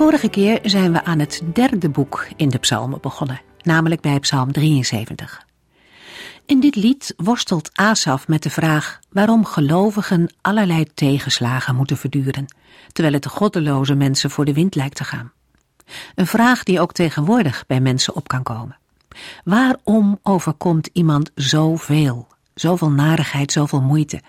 [0.00, 4.52] Vorige keer zijn we aan het derde boek in de psalmen begonnen, namelijk bij psalm
[4.52, 5.46] 73.
[6.46, 12.54] In dit lied worstelt Asaf met de vraag waarom gelovigen allerlei tegenslagen moeten verduren,
[12.92, 15.32] terwijl het de goddeloze mensen voor de wind lijkt te gaan.
[16.14, 18.78] Een vraag die ook tegenwoordig bij mensen op kan komen.
[19.44, 24.20] Waarom overkomt iemand zoveel, zoveel narigheid, zoveel moeite?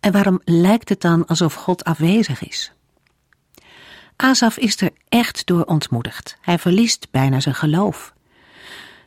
[0.00, 2.72] En waarom lijkt het dan alsof God afwezig is?
[4.22, 6.36] Asaf is er echt door ontmoedigd.
[6.40, 8.14] Hij verliest bijna zijn geloof.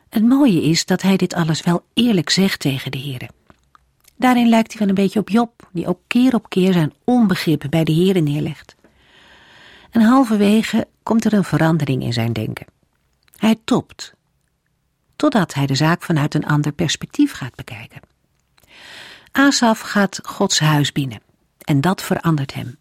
[0.10, 3.30] Het mooie is dat hij dit alles wel eerlijk zegt tegen de heren.
[4.16, 7.64] Daarin lijkt hij wel een beetje op Job, die ook keer op keer zijn onbegrip
[7.70, 8.76] bij de heren neerlegt.
[9.92, 12.66] En halverwege komt er een verandering in zijn denken.
[13.38, 14.14] Hij topt,
[15.16, 18.02] totdat hij de zaak vanuit een ander perspectief gaat bekijken.
[19.32, 21.22] Asaf gaat Gods huis binnen
[21.62, 22.78] en dat verandert hem.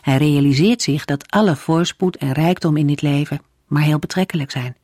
[0.00, 4.76] Hij realiseert zich dat alle voorspoed en rijkdom in dit leven maar heel betrekkelijk zijn,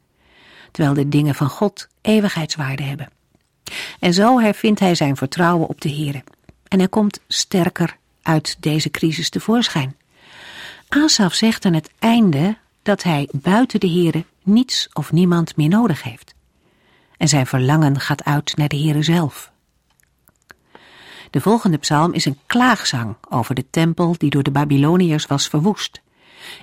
[0.70, 3.08] terwijl de dingen van God eeuwigheidswaarde hebben.
[4.00, 6.22] En zo hervindt hij zijn vertrouwen op de Heer
[6.68, 9.96] en hij komt sterker uit deze crisis tevoorschijn.
[10.88, 16.02] Asaf zegt aan het einde dat hij buiten de Heer niets of niemand meer nodig
[16.02, 16.34] heeft.
[17.16, 19.52] En zijn verlangen gaat uit naar de Heere zelf.
[21.30, 26.00] De volgende psalm is een klaagzang over de tempel die door de Babyloniërs was verwoest.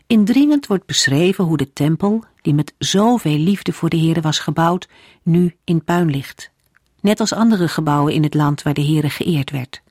[0.08, 4.88] Indringend wordt beschreven hoe de tempel, die met zoveel liefde voor de Heere was gebouwd,
[5.24, 6.52] nu in puin ligt.
[7.02, 9.82] Net als andere gebouwen in het land waar de Heere geëerd werd.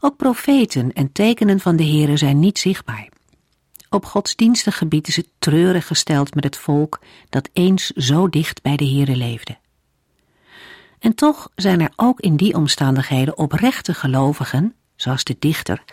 [0.00, 3.08] Ook profeten en tekenen van de Heere zijn niet zichtbaar.
[3.90, 8.76] Op godsdienstig gebied is het treurig gesteld met het volk dat eens zo dicht bij
[8.76, 9.56] de Heere leefde.
[11.00, 15.84] En toch zijn er ook in die omstandigheden oprechte gelovigen, zoals de dichter,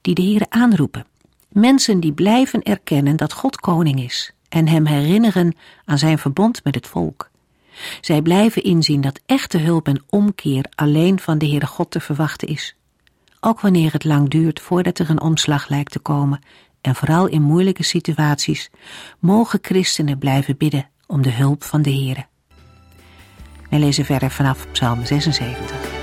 [0.00, 1.06] die de Heere aanroepen.
[1.48, 6.74] Mensen die blijven erkennen dat God koning is en hem herinneren aan zijn verbond met
[6.74, 7.30] het volk.
[8.00, 12.48] Zij blijven inzien dat echte hulp en omkeer alleen van de Heere God te verwachten
[12.48, 12.76] is.
[13.40, 16.40] Ook wanneer het lang duurt voordat er een omslag lijkt te komen
[16.80, 18.70] en vooral in moeilijke situaties
[19.18, 22.26] mogen christenen blijven bidden om de hulp van de Heere.
[23.68, 25.97] Wij lezen verder vanaf Psalm 76.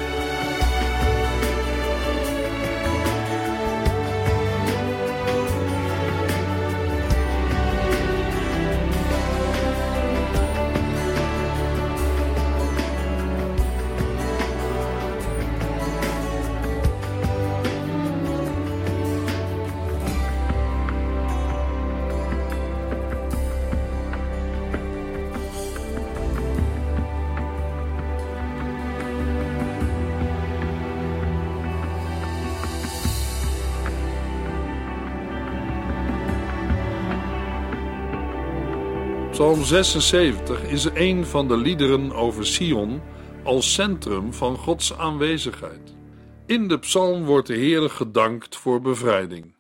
[39.36, 43.02] Psalm 76 is een van de liederen over Sion
[43.44, 45.96] als centrum van Gods aanwezigheid.
[46.46, 49.56] In de psalm wordt de Heer gedankt voor bevrijding.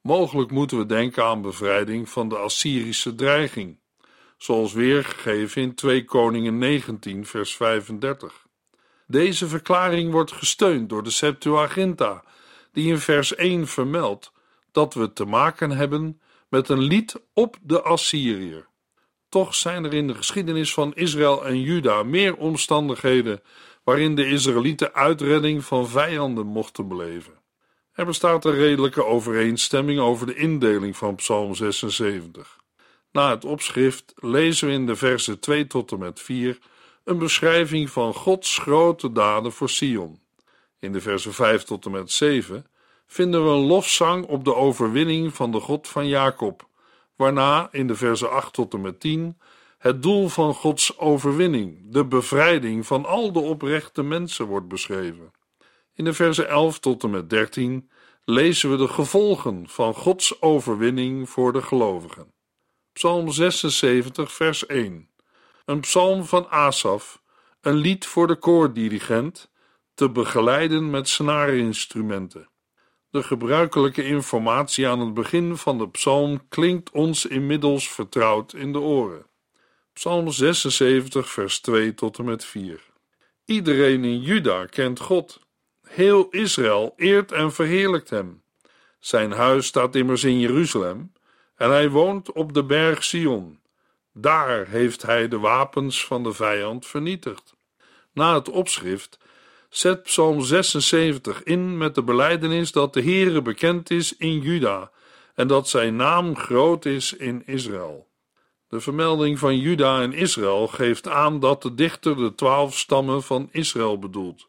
[0.00, 3.78] Mogelijk moeten we denken aan bevrijding van de Assyrische dreiging,
[4.36, 8.46] zoals weergegeven in 2 Koningen 19 vers 35.
[9.06, 12.24] Deze verklaring wordt gesteund door de Septuaginta,
[12.72, 14.32] die in vers 1 vermeldt
[14.72, 18.72] dat we te maken hebben met een lied op de Assyriër.
[19.34, 23.42] Toch zijn er in de geschiedenis van Israël en Juda meer omstandigheden
[23.84, 27.32] waarin de Israëlieten uitredding van vijanden mochten beleven.
[27.92, 32.58] Er bestaat een redelijke overeenstemming over de indeling van Psalm 76.
[33.12, 36.58] Na het opschrift lezen we in de versen 2 tot en met 4
[37.04, 40.20] een beschrijving van Gods grote daden voor Sion.
[40.80, 42.66] In de versen 5 tot en met 7
[43.06, 46.72] vinden we een lofzang op de overwinning van de God van Jacob
[47.16, 49.38] waarna in de versen 8 tot en met 10
[49.78, 55.32] het doel van Gods overwinning, de bevrijding van al de oprechte mensen, wordt beschreven.
[55.94, 57.90] In de versen 11 tot en met 13
[58.24, 62.32] lezen we de gevolgen van Gods overwinning voor de gelovigen.
[62.92, 65.08] Psalm 76, vers 1.
[65.64, 67.22] Een psalm van Asaf,
[67.60, 69.50] een lied voor de koordirigent,
[69.94, 72.48] te begeleiden met snaarinstrumenten.
[73.14, 78.78] De gebruikelijke informatie aan het begin van de psalm klinkt ons inmiddels vertrouwd in de
[78.78, 79.26] oren.
[79.92, 82.80] Psalm 76, vers 2 tot en met 4.
[83.44, 85.40] Iedereen in Juda kent God.
[85.86, 88.42] Heel Israël eert en verheerlijkt hem.
[88.98, 91.12] Zijn huis staat immers in Jeruzalem
[91.56, 93.60] en hij woont op de berg Sion.
[94.12, 97.54] Daar heeft hij de wapens van de vijand vernietigd.
[98.12, 99.18] Na het opschrift
[99.76, 104.90] zet Psalm 76 in met de belijdenis dat de Heere bekend is in Juda
[105.34, 108.08] en dat zijn naam groot is in Israël.
[108.68, 113.48] De vermelding van Juda en Israël geeft aan dat de dichter de twaalf stammen van
[113.50, 114.46] Israël bedoelt.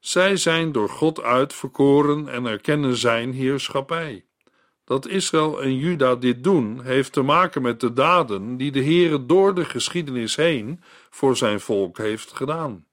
[0.00, 4.24] Zij zijn door God uitverkoren en erkennen zijn heerschappij.
[4.84, 9.26] Dat Israël en Juda dit doen, heeft te maken met de daden die de Heere
[9.26, 12.87] door de geschiedenis heen voor zijn volk heeft gedaan.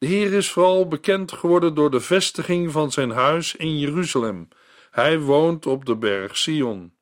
[0.00, 4.48] De Heer is vooral bekend geworden door de vestiging van zijn huis in Jeruzalem.
[4.90, 6.92] Hij woont op de berg Sion.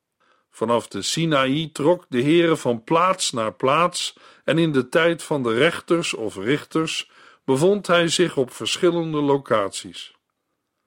[0.50, 5.42] Vanaf de Sinaï trok de Heere van plaats naar plaats en in de tijd van
[5.42, 7.10] de rechters of richters
[7.44, 10.14] bevond hij zich op verschillende locaties.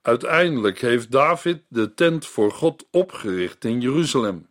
[0.01, 4.47] Uiteindelijk heeft David de tent voor God opgericht in Jeruzalem.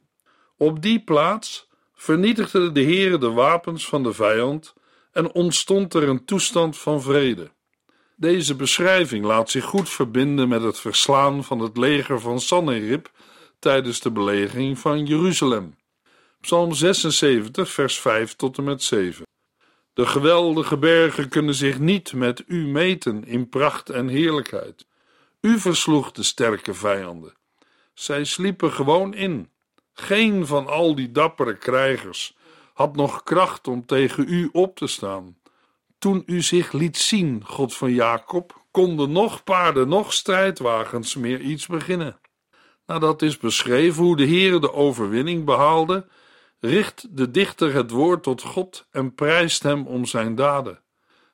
[0.57, 4.75] Op die plaats vernietigde de Heere de wapens van de vijand
[5.13, 7.51] en ontstond er een toestand van vrede.
[8.17, 13.11] Deze beschrijving laat zich goed verbinden met het verslaan van het leger van Sanherib
[13.59, 15.77] tijdens de belegering van Jeruzalem.
[16.41, 19.27] Psalm 76, vers 5 tot en met 7.
[19.93, 24.87] De geweldige bergen kunnen zich niet met u meten in pracht en heerlijkheid.
[25.41, 27.35] U versloeg de sterke vijanden.
[27.95, 29.51] Zij sliepen gewoon in.
[29.93, 32.37] Geen van al die dappere krijgers
[32.81, 35.37] had nog kracht om tegen u op te staan.
[35.99, 41.67] Toen u zich liet zien, God van Jacob, konden nog paarden, nog strijdwagens meer iets
[41.67, 42.21] beginnen.
[42.87, 46.07] Nadat is beschreven hoe de Heere de overwinning behaalde,
[46.61, 50.81] richt de dichter het woord tot God en prijst hem om zijn daden.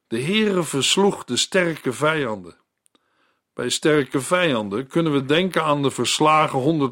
[0.07, 2.57] De Heere versloeg de sterke vijanden.
[3.55, 6.91] Bij sterke vijanden kunnen we denken aan de verslagen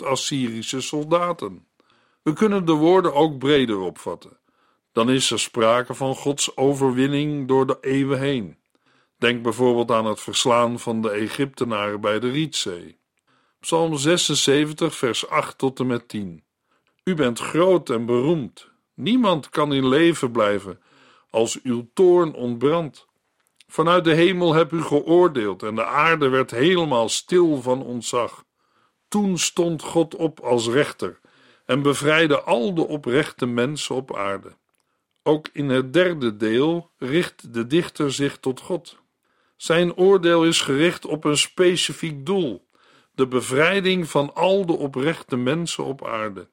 [0.00, 1.66] 185.000 Assyrische soldaten.
[2.26, 4.38] We kunnen de woorden ook breder opvatten.
[4.92, 8.58] Dan is er sprake van Gods overwinning door de eeuwen heen.
[9.18, 12.98] Denk bijvoorbeeld aan het verslaan van de Egyptenaren bij de Rietzee.
[13.60, 16.44] Psalm 76, vers 8 tot en met 10.
[17.04, 18.70] U bent groot en beroemd.
[18.94, 20.80] Niemand kan in leven blijven
[21.30, 23.06] als uw toorn ontbrandt.
[23.66, 28.44] Vanuit de hemel heb u geoordeeld en de aarde werd helemaal stil van ontzag.
[29.08, 31.20] Toen stond God op als rechter
[31.66, 34.56] en bevrijdde al de oprechte mensen op aarde.
[35.22, 38.98] Ook in het derde deel richt de dichter zich tot God.
[39.56, 42.68] Zijn oordeel is gericht op een specifiek doel:
[43.14, 46.50] de bevrijding van al de oprechte mensen op aarde.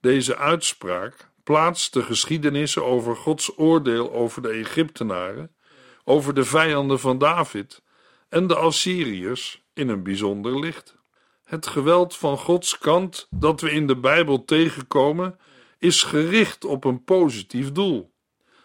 [0.00, 5.56] Deze uitspraak plaatst de geschiedenissen over Gods oordeel over de Egyptenaren,
[6.04, 7.82] over de vijanden van David
[8.28, 10.96] en de Assyriërs in een bijzonder licht.
[11.44, 15.38] Het geweld van Gods kant dat we in de Bijbel tegenkomen,
[15.78, 18.12] is gericht op een positief doel.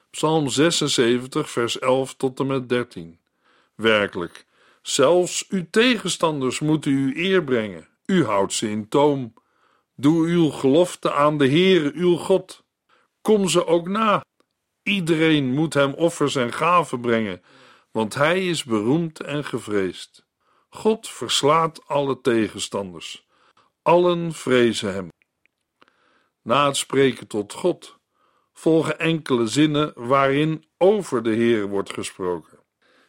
[0.09, 3.19] Psalm 76, vers 11 tot en met 13.
[3.75, 4.45] Werkelijk,
[4.81, 7.88] zelfs uw tegenstanders moeten u eer brengen.
[8.05, 9.33] U houdt ze in toom.
[9.95, 12.63] Doe uw gelofte aan de Heere, uw God.
[13.21, 14.24] Kom ze ook na.
[14.83, 17.41] Iedereen moet hem offers en gaven brengen,
[17.91, 20.27] want hij is beroemd en gevreesd.
[20.69, 23.27] God verslaat alle tegenstanders.
[23.81, 25.09] Allen vrezen hem.
[26.41, 27.99] Na het spreken tot God
[28.53, 32.59] volgen enkele zinnen waarin over de Heer wordt gesproken.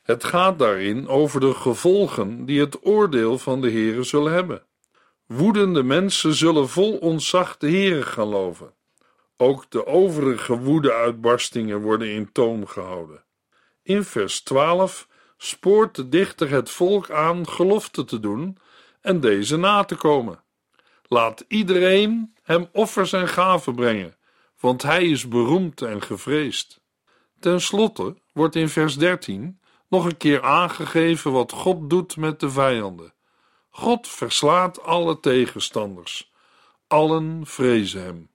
[0.03, 4.67] Het gaat daarin over de gevolgen die het oordeel van de Heer zullen hebben.
[5.27, 8.75] Woedende mensen zullen vol ontzag de Heer gaan loven.
[9.37, 13.25] Ook de overige woede-uitbarstingen worden in toom gehouden.
[13.83, 15.09] In vers 12
[15.43, 18.59] spoort de dichter het volk aan gelofte te doen
[19.01, 20.43] en deze na te komen.
[21.09, 24.17] Laat iedereen hem offers en gaven brengen,
[24.61, 26.81] want hij is beroemd en gevreesd.
[27.39, 32.51] Ten slotte wordt in vers 13 nog een keer aangegeven wat God doet met de
[32.51, 33.13] vijanden.
[33.71, 36.33] God verslaat alle tegenstanders.
[36.87, 38.31] Allen vrezen hem.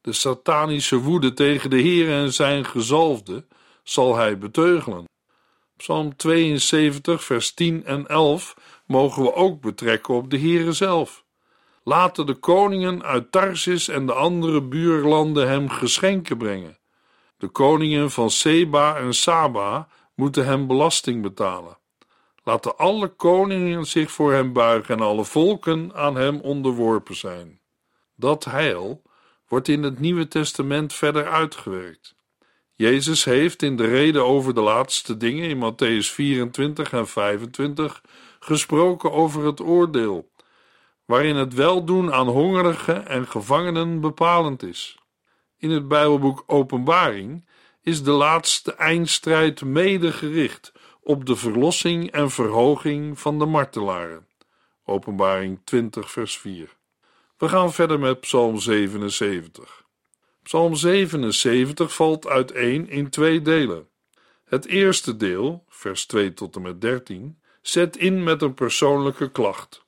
[0.00, 3.46] De satanische woede tegen de Heer en zijn gezalfde
[3.82, 5.06] zal hij beteugelen.
[5.78, 8.56] Psalm 72, vers 10 en 11
[8.86, 11.24] mogen we ook betrekken op de Heere zelf.
[11.82, 16.78] Laten de koningen uit Tarsis en de andere buurlanden hem geschenken brengen.
[17.36, 21.78] De koningen van Seba en Saba moeten hem belasting betalen.
[22.42, 27.60] Laten alle koningen zich voor hem buigen en alle volken aan hem onderworpen zijn.
[28.16, 29.02] Dat heil
[29.48, 32.16] wordt in het Nieuwe Testament verder uitgewerkt.
[32.78, 38.02] Jezus heeft in de reden over de laatste dingen in Matthäus 24 en 25
[38.40, 40.30] gesproken over het oordeel,
[41.04, 44.98] waarin het weldoen aan hongerigen en gevangenen bepalend is.
[45.56, 47.48] In het Bijbelboek Openbaring
[47.82, 54.26] is de laatste eindstrijd mede gericht op de verlossing en verhoging van de martelaren.
[54.84, 56.76] Openbaring 20, vers 4.
[57.38, 59.77] We gaan verder met Psalm 77.
[60.48, 63.88] Psalm 77 valt uiteen in twee delen.
[64.44, 69.84] Het eerste deel, vers 2 tot en met 13, zet in met een persoonlijke klacht.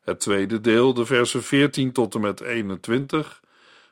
[0.00, 3.40] Het tweede deel, de versen 14 tot en met 21,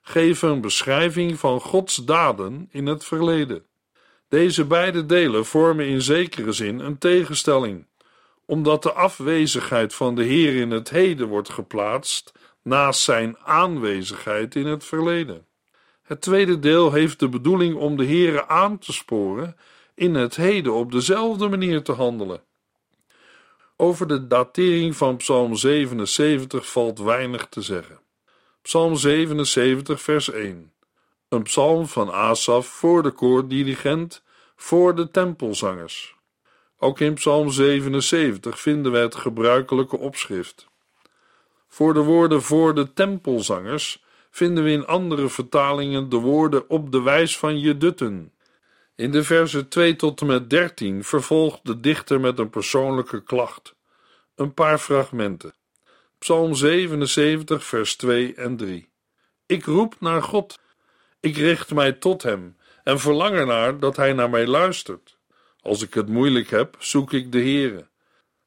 [0.02, 3.64] geven een beschrijving van Gods daden in het verleden.
[4.28, 7.86] Deze beide delen vormen in zekere zin een tegenstelling,
[8.44, 12.32] omdat de afwezigheid van de Heer in het heden wordt geplaatst
[12.62, 15.46] naast zijn aanwezigheid in het verleden.
[16.06, 19.56] Het tweede deel heeft de bedoeling om de Heere aan te sporen
[19.94, 22.42] in het heden op dezelfde manier te handelen.
[23.76, 27.98] Over de datering van Psalm 77 valt weinig te zeggen.
[28.62, 30.72] Psalm 77, vers 1.
[31.28, 34.22] Een psalm van Asaf voor de koordirigent,
[34.56, 36.16] voor de tempelzangers.
[36.78, 40.66] Ook in Psalm 77 vinden we het gebruikelijke opschrift.
[41.68, 44.04] Voor de woorden voor de tempelzangers
[44.36, 48.32] vinden we in andere vertalingen de woorden op de wijs van Jedutten.
[48.94, 53.74] In de versen 2 tot en met 13 vervolgt de dichter met een persoonlijke klacht.
[54.34, 55.54] Een paar fragmenten.
[56.18, 58.88] Psalm 77, vers 2 en 3.
[59.46, 60.58] Ik roep naar God.
[61.20, 65.18] Ik richt mij tot Hem en verlang ernaar dat Hij naar mij luistert.
[65.60, 67.88] Als ik het moeilijk heb, zoek ik de Heere.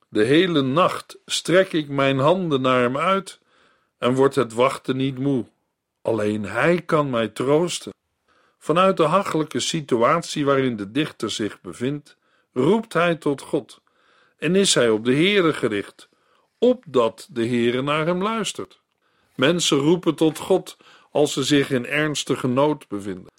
[0.09, 3.39] De hele nacht strek ik mijn handen naar Hem uit
[3.97, 5.45] en wordt het wachten niet moe.
[6.01, 7.93] Alleen Hij kan mij troosten.
[8.57, 12.17] Vanuit de hachelijke situatie waarin de dichter zich bevindt,
[12.53, 13.81] roept hij tot God
[14.39, 16.09] en is hij op de Heere gericht,
[16.57, 18.81] opdat de Heere naar hem luistert.
[19.35, 20.77] Mensen roepen tot God
[21.11, 23.31] als ze zich in ernstige nood bevinden.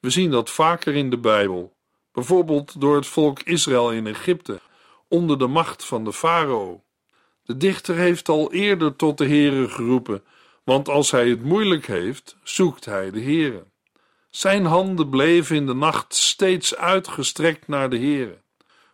[0.00, 1.76] We zien dat vaker in de Bijbel,
[2.12, 4.60] bijvoorbeeld door het volk Israël in Egypte,
[5.08, 6.82] onder de macht van de farao.
[7.42, 10.24] De dichter heeft al eerder tot de Heere geroepen,
[10.64, 13.64] want als hij het moeilijk heeft, zoekt hij de Heere.
[14.30, 18.38] Zijn handen bleven in de nacht steeds uitgestrekt naar de Heere.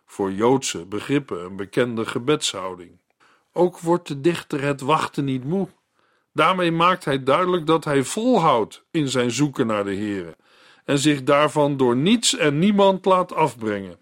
[0.05, 2.99] Voor Joodse begrippen een bekende gebedshouding.
[3.53, 5.67] Ook wordt de dichter het wachten niet moe.
[6.33, 10.35] Daarmee maakt hij duidelijk dat hij volhoudt in zijn zoeken naar de Heere
[10.85, 13.99] en zich daarvan door niets en niemand laat afbrengen.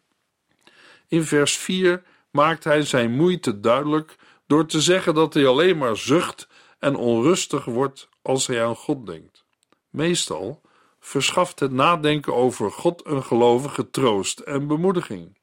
[1.08, 4.16] In vers 4 maakt hij zijn moeite duidelijk
[4.48, 6.48] door te zeggen dat hij alleen maar zucht
[6.80, 9.46] en onrustig wordt als hij aan God denkt.
[9.90, 10.62] Meestal
[11.00, 15.38] verschaft het nadenken over God een gelovige troost en bemoediging.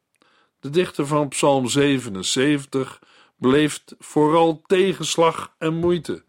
[0.61, 3.00] De dichter van Psalm 77
[3.37, 6.25] beleeft vooral tegenslag en moeite.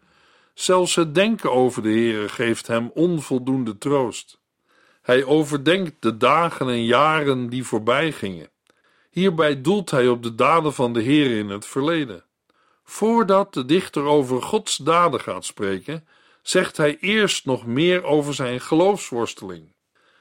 [0.54, 4.40] Zelfs het denken over de Heere geeft hem onvoldoende troost.
[5.02, 8.50] Hij overdenkt de dagen en jaren die voorbij gingen.
[9.10, 12.24] Hierbij doelt hij op de daden van de Heer in het verleden.
[12.88, 16.06] Voordat de dichter over Gods daden gaat spreken,
[16.42, 19.74] zegt hij eerst nog meer over zijn geloofsworsteling.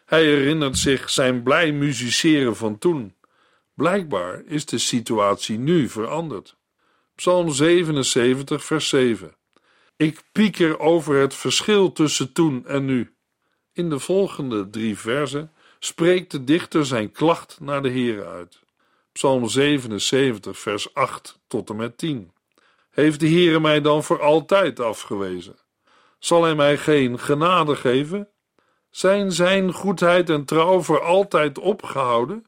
[0.05, 3.15] Hij herinnert zich zijn blij musiceren van toen.
[3.73, 6.55] Blijkbaar is de situatie nu veranderd.
[7.15, 9.35] Psalm 77, vers 7.
[9.97, 13.13] Ik pieker over het verschil tussen toen en nu.
[13.73, 18.59] In de volgende drie versen spreekt de dichter zijn klacht naar de Heer uit.
[19.11, 22.31] Psalm 77, vers 8 tot en met 10.
[22.95, 25.55] Heeft de Heere mij dan voor altijd afgewezen?
[26.19, 28.29] Zal hij mij geen genade geven?
[28.89, 32.45] Zijn zijn goedheid en trouw voor altijd opgehouden?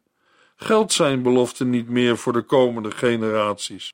[0.56, 3.94] Geldt zijn belofte niet meer voor de komende generaties?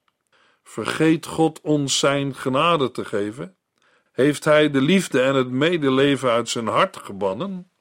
[0.63, 3.55] Vergeet God ons zijn genade te geven?
[4.11, 7.71] Heeft hij de liefde en het medeleven uit zijn hart gebannen?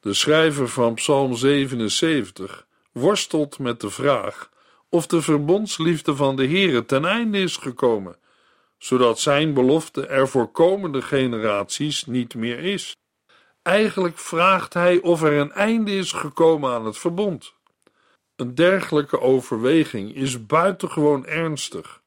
[0.00, 4.49] De schrijver van Psalm 77 worstelt met de vraag
[4.90, 8.16] of de verbondsliefde van de Heere ten einde is gekomen,
[8.78, 12.96] zodat zijn belofte er voor komende generaties niet meer is.
[13.62, 17.52] Eigenlijk vraagt hij of er een einde is gekomen aan het verbond.
[18.36, 22.00] Een dergelijke overweging is buitengewoon ernstig,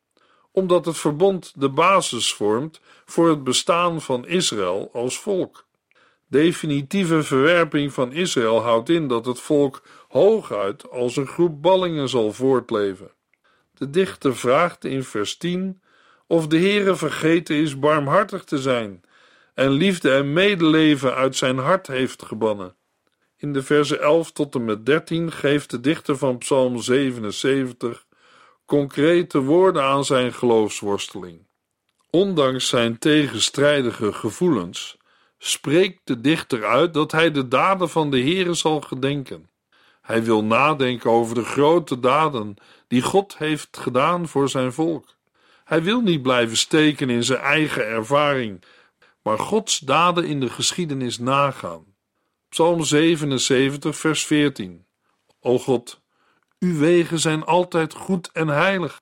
[0.51, 5.65] omdat het verbond de basis vormt voor het bestaan van Israël als volk.
[6.33, 12.33] Definitieve verwerping van Israël houdt in dat het volk hooguit als een groep ballingen zal
[12.33, 13.11] voortleven.
[13.73, 15.81] De dichter vraagt in vers 10
[16.27, 19.01] of de Heere vergeten is barmhartig te zijn
[19.53, 22.75] en liefde en medeleven uit zijn hart heeft gebannen.
[23.37, 28.05] In de versen 11 tot en met 13 geeft de dichter van Psalm 77
[28.65, 31.47] concrete woorden aan zijn geloofsworsteling.
[32.09, 35.01] Ondanks zijn tegenstrijdige gevoelens
[35.45, 39.49] spreekt de dichter uit dat hij de daden van de Heere zal gedenken.
[40.01, 42.55] Hij wil nadenken over de grote daden
[42.87, 45.15] die God heeft gedaan voor zijn volk.
[45.63, 48.63] Hij wil niet blijven steken in zijn eigen ervaring,
[49.21, 51.85] maar Gods daden in de geschiedenis nagaan.
[52.49, 54.85] Psalm 77, vers 14.
[55.39, 56.01] O God,
[56.59, 59.01] uw wegen zijn altijd goed en heilig.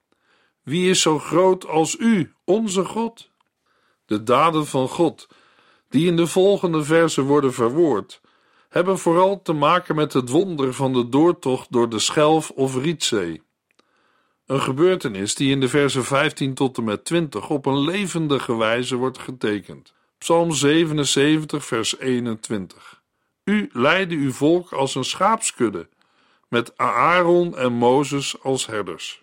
[0.63, 3.29] Wie is zo groot als u, onze God?
[4.05, 5.27] De daden van God,
[5.91, 8.21] die in de volgende versen worden verwoord,
[8.69, 13.41] hebben vooral te maken met het wonder van de doortocht door de Schelf of Rietzee.
[14.45, 18.95] Een gebeurtenis die in de versen 15 tot en met 20 op een levendige wijze
[18.95, 19.93] wordt getekend.
[20.17, 23.01] Psalm 77, vers 21.
[23.43, 25.89] U leidde uw volk als een schaapskudde,
[26.47, 29.21] met Aaron en Mozes als herders.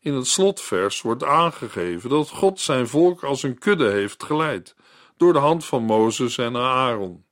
[0.00, 4.74] In het slotvers wordt aangegeven dat God zijn volk als een kudde heeft geleid,
[5.16, 7.24] door de hand van Mozes en Aaron.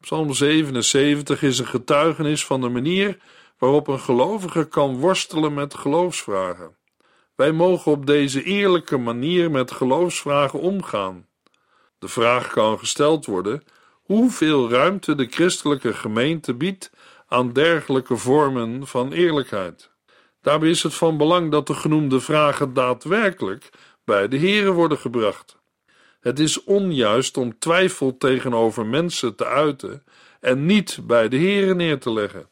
[0.00, 3.18] Psalm 77 is een getuigenis van de manier
[3.58, 6.76] waarop een gelovige kan worstelen met geloofsvragen.
[7.34, 11.26] Wij mogen op deze eerlijke manier met geloofsvragen omgaan.
[11.98, 16.90] De vraag kan gesteld worden hoeveel ruimte de christelijke gemeente biedt
[17.26, 19.90] aan dergelijke vormen van eerlijkheid.
[20.42, 23.70] Daarbij is het van belang dat de genoemde vragen daadwerkelijk
[24.04, 25.58] bij de Here worden gebracht.
[26.20, 30.04] Het is onjuist om twijfel tegenover mensen te uiten
[30.40, 32.48] en niet bij de Here neer te leggen.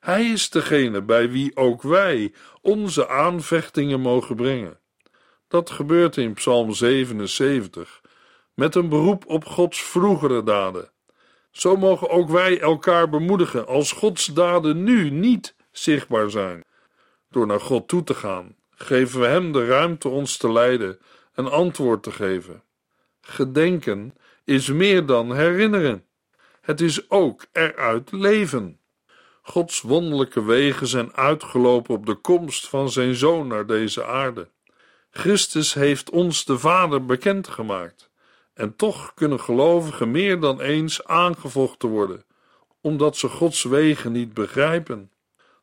[0.00, 4.78] Hij is degene bij wie ook wij onze aanvechtingen mogen brengen.
[5.48, 8.00] Dat gebeurt in Psalm 77
[8.54, 10.90] met een beroep op Gods vroegere daden.
[11.50, 16.64] Zo mogen ook wij elkaar bemoedigen als Gods daden nu niet zichtbaar zijn.
[17.30, 20.98] Door naar God toe te gaan, geven we Hem de ruimte ons te leiden
[21.34, 22.62] en antwoord te geven.
[23.20, 26.04] Gedenken is meer dan herinneren.
[26.60, 28.80] Het is ook eruit leven.
[29.42, 34.48] Gods wonderlijke wegen zijn uitgelopen op de komst van zijn Zoon naar deze aarde.
[35.10, 38.10] Christus heeft ons de Vader bekendgemaakt.
[38.54, 42.24] En toch kunnen gelovigen meer dan eens aangevochten worden,
[42.80, 45.10] omdat ze Gods wegen niet begrijpen.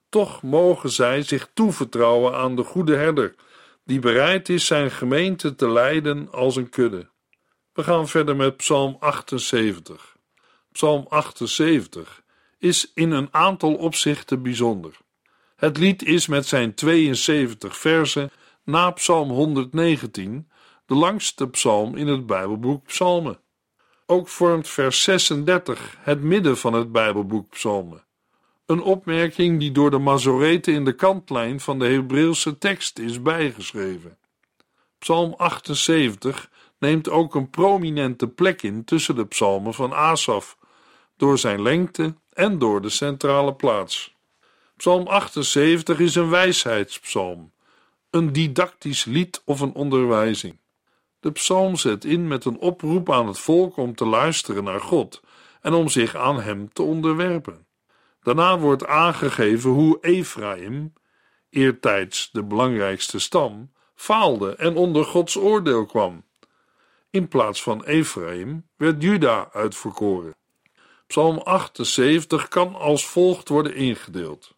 [0.09, 3.35] Toch mogen zij zich toevertrouwen aan de goede herder,
[3.85, 7.09] die bereid is zijn gemeente te leiden als een kudde.
[7.77, 10.17] We gaan verder met Psalm 78.
[10.71, 12.23] Psalm 78
[12.57, 14.97] is in een aantal opzichten bijzonder.
[15.55, 18.31] Het lied is met zijn 72 versen
[18.63, 20.49] na Psalm 119
[20.85, 23.39] de langste psalm in het Bijbelboek Psalmen.
[24.05, 28.05] Ook vormt vers 36 het midden van het Bijbelboek Psalmen.
[28.65, 34.17] Een opmerking die door de Mazoreten in de kantlijn van de Hebreeuwse tekst is bijgeschreven.
[34.99, 40.57] Psalm 78 neemt ook een prominente plek in tussen de psalmen van Asaf,
[41.17, 44.15] door zijn lengte en door de centrale plaats.
[44.77, 47.51] Psalm 78 is een wijsheidspsalm,
[48.09, 50.59] een didactisch lied of een onderwijzing.
[51.19, 55.21] De psalm zet in met een oproep aan het volk om te luisteren naar God
[55.61, 57.65] en om zich aan Hem te onderwerpen.
[58.21, 60.93] Daarna wordt aangegeven hoe Ephraim,
[61.49, 66.23] eertijds de belangrijkste stam, faalde en onder Gods oordeel kwam.
[67.17, 70.35] In plaats van Ephraim werd Juda uitverkoren.
[71.07, 74.55] Psalm 78 kan als volgt worden ingedeeld.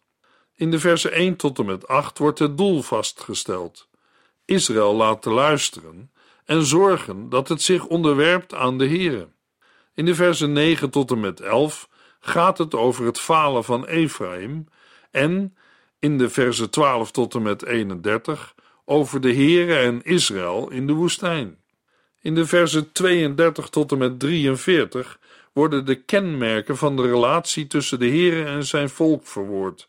[0.54, 3.88] In de versen 1 tot en met 8 wordt het doel vastgesteld.
[4.44, 6.12] Israël laten luisteren
[6.44, 9.28] en zorgen dat het zich onderwerpt aan de Here.
[9.94, 11.88] In de versen 9 tot en met 11
[12.20, 14.68] gaat het over het falen van Ephraim
[15.10, 15.56] en
[15.98, 20.92] in de versen 12 tot en met 31 over de Here en Israël in de
[20.92, 21.59] woestijn.
[22.22, 25.18] In de versen 32 tot en met 43
[25.52, 29.88] worden de kenmerken van de relatie tussen de Here en zijn volk verwoord,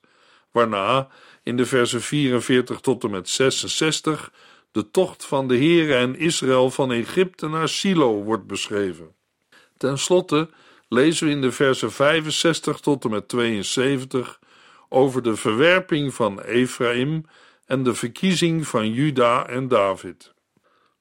[0.52, 1.08] waarna
[1.44, 4.32] in de versen 44 tot en met 66
[4.72, 9.14] de tocht van de Here en Israël van Egypte naar Silo wordt beschreven.
[9.78, 10.50] Ten slotte
[10.88, 14.40] lezen we in de versen 65 tot en met 72
[14.90, 17.26] over de verwerping van Ephraim
[17.66, 20.34] en de verkiezing van Juda en David.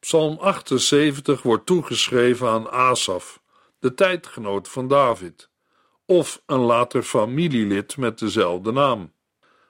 [0.00, 3.40] Psalm 78 wordt toegeschreven aan Asaf,
[3.78, 5.50] de tijdgenoot van David,
[6.06, 9.12] of een later familielid met dezelfde naam.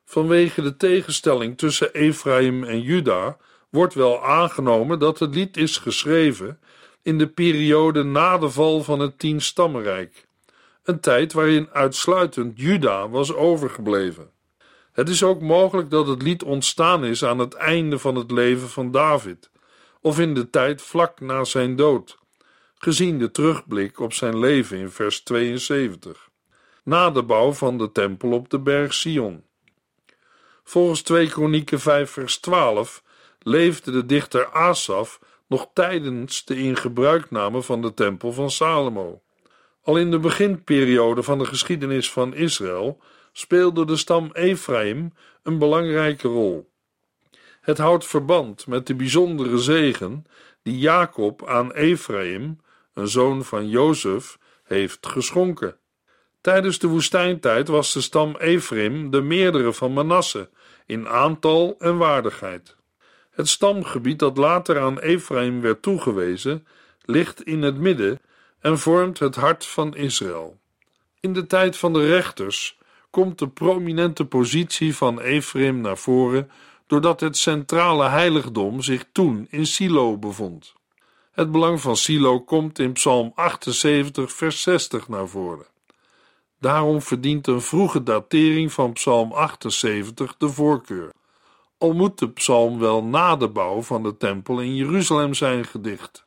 [0.05, 3.37] Vanwege de tegenstelling tussen Ephraim en Juda
[3.71, 6.61] wordt wel aangenomen dat het lied is geschreven
[7.03, 10.27] in de periode na de val van het tienstammenrijk,
[10.83, 14.31] een tijd waarin uitsluitend Juda was overgebleven.
[14.93, 18.69] Het is ook mogelijk dat het lied ontstaan is aan het einde van het leven
[18.69, 19.51] van David,
[20.01, 22.19] of in de tijd vlak na zijn dood,
[22.75, 26.29] gezien de terugblik op zijn leven in vers 72,
[26.85, 29.45] na de bouw van de tempel op de berg Sion.
[30.65, 33.03] Volgens 2 Kronieken 5 vers 12
[33.39, 39.23] leefde de dichter Asaf nog tijdens de ingebruikname van de tempel van Salomo.
[39.83, 43.01] Al in de beginperiode van de geschiedenis van Israël
[43.33, 46.70] speelde de stam Ephraim een belangrijke rol.
[47.61, 50.25] Het houdt verband met de bijzondere zegen
[50.63, 52.61] die Jacob aan Ephraim,
[52.95, 55.77] een zoon van Jozef, heeft geschonken.
[56.41, 60.51] Tijdens de woestijntijd was de stam Ephraim de meerdere van Manasse
[60.87, 62.77] in aantal en waardigheid.
[63.31, 66.67] Het stamgebied dat later aan Ephraim werd toegewezen,
[67.05, 68.21] ligt in het midden
[68.61, 70.61] en vormt het hart van Israël.
[71.21, 72.79] In de tijd van de rechters
[73.11, 76.51] komt de prominente positie van Ephraim naar voren
[76.91, 80.75] doordat het centrale heiligdom zich toen in Silo bevond.
[81.33, 85.67] Het belang van Silo komt in Psalm 78, vers 60 naar voren.
[86.59, 91.13] Daarom verdient een vroege datering van Psalm 78 de voorkeur.
[91.79, 96.25] Al moet de psalm wel na de bouw van de tempel in Jeruzalem zijn gedicht.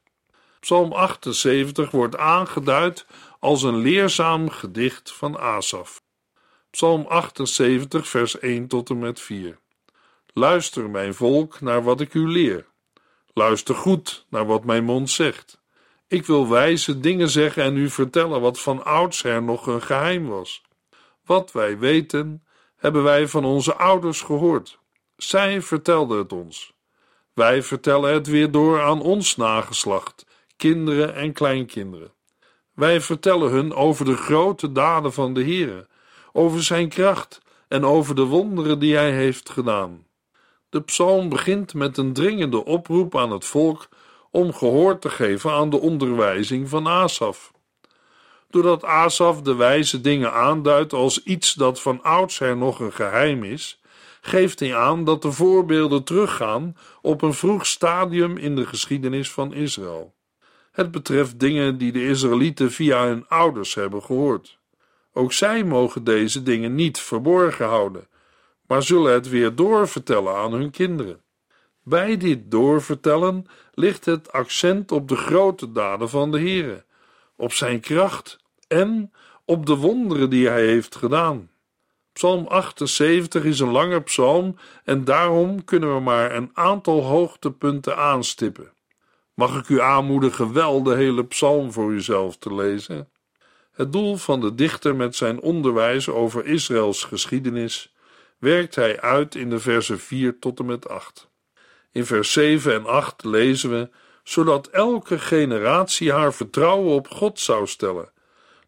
[0.60, 3.06] Psalm 78 wordt aangeduid
[3.40, 6.02] als een leerzaam gedicht van Asaf.
[6.70, 9.62] Psalm 78, vers 1 tot en met 4.
[10.36, 12.66] Luister, mijn volk, naar wat ik u leer.
[13.34, 15.62] Luister goed naar wat mijn mond zegt.
[16.08, 20.62] Ik wil wijze dingen zeggen en u vertellen wat van oudsher nog een geheim was.
[21.26, 22.44] Wat wij weten,
[22.76, 24.80] hebben wij van onze ouders gehoord.
[25.18, 26.74] Zij vertelden het ons.
[27.34, 30.26] Wij vertellen het weer door aan ons nageslacht,
[30.58, 32.14] kinderen en kleinkinderen.
[32.74, 35.88] Wij vertellen hun over de grote daden van de Heere,
[36.32, 40.06] over zijn kracht en over de wonderen die hij heeft gedaan.
[40.74, 43.90] De psalm begint met een dringende oproep aan het volk
[44.32, 47.52] om gehoor te geven aan de onderwijzing van Asaf.
[48.50, 53.82] Doordat Asaf de wijze dingen aanduidt als iets dat van oudsher nog een geheim is,
[54.22, 59.54] geeft hij aan dat de voorbeelden teruggaan op een vroeg stadium in de geschiedenis van
[59.54, 60.14] Israël.
[60.72, 64.58] Het betreft dingen die de Israëlieten via hun ouders hebben gehoord.
[65.14, 68.08] Ook zij mogen deze dingen niet verborgen houden,
[68.68, 71.22] maar zullen het weer doorvertellen aan hun kinderen.
[71.84, 76.86] Bij dit doorvertellen ligt het accent op de grote daden van de Heere,
[77.36, 79.12] op zijn kracht en
[79.46, 81.52] op de wonderen die hij heeft gedaan.
[82.14, 88.74] Psalm 78 is een lange psalm en daarom kunnen we maar een aantal hoogtepunten aanstippen.
[89.34, 93.10] Mag ik u aanmoedigen wel de hele psalm voor uzelf te lezen?
[93.72, 97.93] Het doel van de dichter met zijn onderwijs over Israëls geschiedenis
[98.44, 101.30] werkt hij uit in de versen 4 tot en met 8.
[101.92, 103.90] In vers 7 en 8 lezen we:
[104.24, 108.12] zodat elke generatie haar vertrouwen op God zou stellen,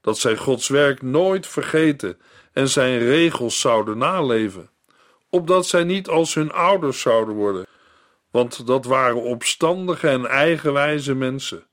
[0.02, 2.18] dat zij Gods werk nooit vergeten
[2.54, 4.70] en zijn regels zouden naleven,
[5.30, 7.66] opdat zij niet als hun ouders zouden worden,
[8.32, 11.68] want dat waren opstandige en eigenwijze mensen,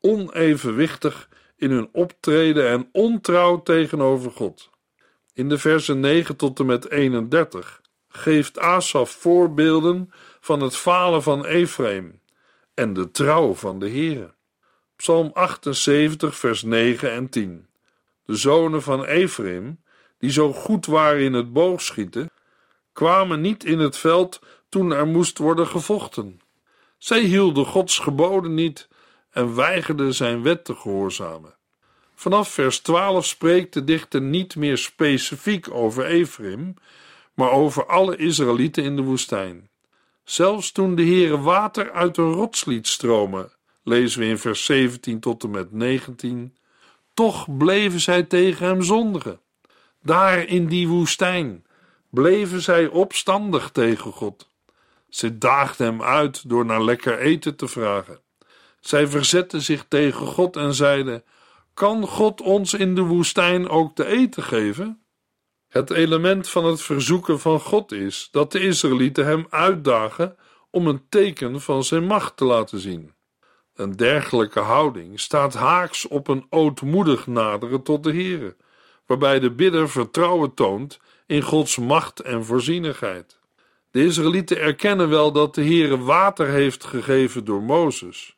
[0.00, 4.70] onevenwichtig in hun optreden en ontrouw tegenover God.
[5.34, 11.44] In de versen 9 tot en met 31 geeft Asaf voorbeelden van het falen van
[11.44, 12.20] Ephraim
[12.74, 14.34] en de trouw van de Heere.
[14.96, 17.66] Psalm 78, vers 9 en 10.
[18.24, 19.80] De zonen van Ephraim
[20.18, 22.30] die zo goed waren in het boogschieten,
[22.92, 26.40] kwamen niet in het veld toen er moest worden gevochten.
[26.98, 28.88] Zij hielden Gods geboden niet
[29.30, 31.54] en weigerden zijn wet te gehoorzamen.
[32.22, 36.74] Vanaf vers 12 spreekt de dichter niet meer specifiek over Ephraim,
[37.34, 39.68] maar over alle Israëlieten in de woestijn.
[40.24, 45.20] Zelfs toen de Heere water uit een rots liet stromen, lezen we in vers 17
[45.20, 46.56] tot en met 19,
[47.14, 49.40] toch bleven zij tegen hem zondigen.
[50.02, 51.64] Daar in die woestijn
[52.10, 54.48] bleven zij opstandig tegen God.
[55.08, 58.20] Ze daagden hem uit door naar lekker eten te vragen.
[58.80, 61.24] Zij verzetten zich tegen God en zeiden:
[61.74, 65.02] Kan God ons in de woestijn ook te eten geven?
[65.68, 70.36] Het element van het verzoeken van God is dat de Israëlieten hem uitdagen
[70.70, 73.14] om een teken van zijn macht te laten zien.
[73.74, 78.56] Een dergelijke houding staat haaks op een ootmoedig naderen tot de Here
[79.06, 83.40] waarbij de bidder vertrouwen toont in Gods macht en voorzienigheid.
[83.90, 88.36] De Israëlieten erkennen wel dat de Heere water heeft gegeven door Mozes,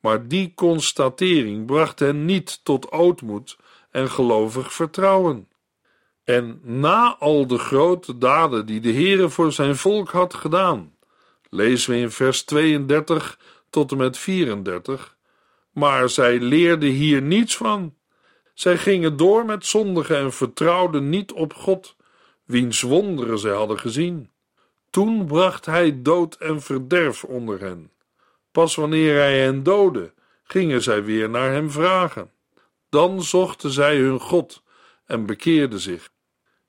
[0.00, 3.56] maar die constatering bracht hen niet tot ootmoed
[3.90, 5.48] en gelovig vertrouwen.
[6.24, 10.96] En na al de grote daden die de Heere voor zijn volk had gedaan,
[11.50, 13.38] lezen we in vers 32
[13.70, 15.16] tot en met 34,
[15.72, 17.94] maar zij leerden hier niets van.
[18.54, 21.96] Zij gingen door met zondigen en vertrouwden niet op God,
[22.44, 24.30] wiens wonderen zij hadden gezien.
[24.90, 27.90] Toen bracht hij dood en verderf onder hen.
[28.58, 32.30] Pas wanneer hij hen doodde, gingen zij weer naar hem vragen.
[32.88, 34.62] Dan zochten zij hun God
[35.06, 36.08] en bekeerden zich.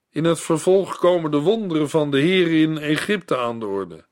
[0.09, 4.05] In het vervolg komen de wonderen van de Heer in Egypte aan de orde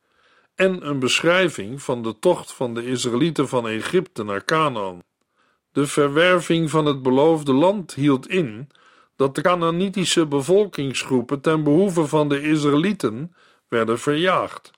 [0.56, 5.04] en een beschrijving van de tocht van de Israëlieten van Egypte naar Canaan.
[5.72, 8.70] De verwerving van het beloofde land hield in
[9.16, 13.36] dat de Canaanitische bevolkingsgroepen ten behoeve van de Israëlieten
[13.68, 14.77] werden verjaagd.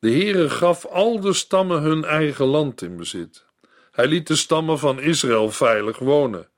[0.00, 3.44] De Heere gaf al de stammen hun eigen land in bezit.
[3.90, 6.48] Hij liet de stammen van Israël veilig wonen.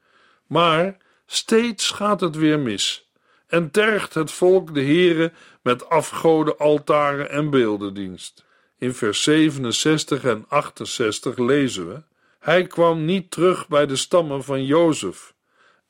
[0.47, 3.11] Maar steeds gaat het weer mis
[3.47, 8.45] en tergt het volk de Heere met afgoden, altaren en beeldendienst.
[8.79, 12.03] In vers 67 en 68 lezen we:
[12.39, 15.35] Hij kwam niet terug bij de stammen van Jozef.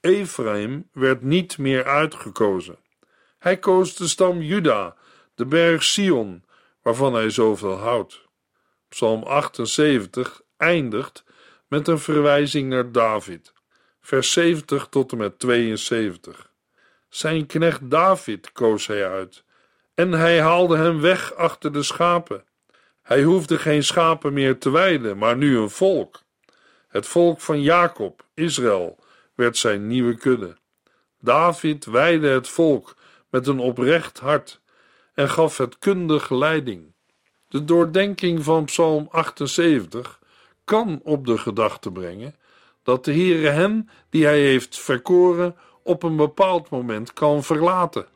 [0.00, 2.76] Ephraim werd niet meer uitgekozen.
[3.38, 4.96] Hij koos de stam Juda,
[5.34, 6.44] de berg Sion,
[6.82, 8.28] waarvan hij zoveel houdt.
[8.88, 11.24] Psalm 78 eindigt
[11.68, 13.52] met een verwijzing naar David,
[14.00, 16.50] vers 70 tot en met 72.
[17.08, 19.44] Zijn knecht David koos hij uit,
[19.94, 22.44] en hij haalde hem weg achter de schapen.
[23.02, 26.22] Hij hoefde geen schapen meer te weiden, maar nu een volk.
[26.88, 28.98] Het volk van Jacob, Israël,
[29.34, 30.56] werd zijn nieuwe kudde.
[31.20, 32.96] David weidde het volk
[33.30, 34.61] met een oprecht hart
[35.22, 36.94] en gaf het kundig leiding.
[37.48, 40.20] De doordenking van Psalm 78
[40.64, 42.34] kan op de gedachte brengen
[42.82, 48.06] dat de Heere hen die hij heeft verkoren op een bepaald moment kan verlaten.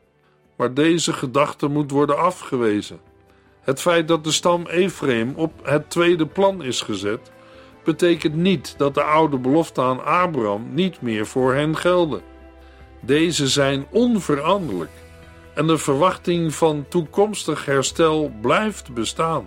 [0.57, 2.99] Maar deze gedachte moet worden afgewezen.
[3.61, 7.31] Het feit dat de stam Ephraim op het tweede plan is gezet,
[7.83, 12.21] betekent niet dat de oude beloften aan Abraham niet meer voor hen gelden.
[13.01, 15.05] Deze zijn onveranderlijk
[15.57, 19.45] en de verwachting van toekomstig herstel blijft bestaan.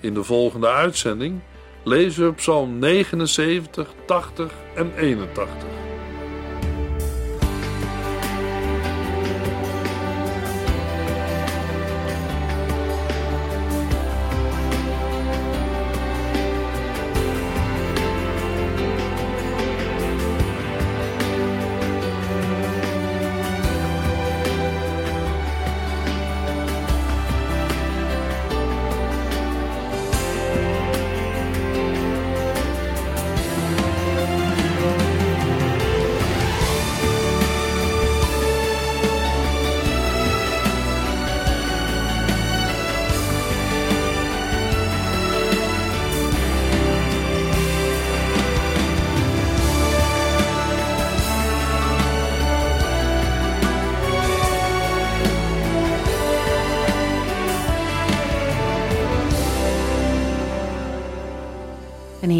[0.00, 1.40] In de volgende uitzending
[1.84, 5.56] lezen we Psalm 79, 80 en 81.